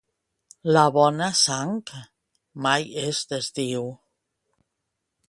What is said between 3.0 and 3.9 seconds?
es desdiu.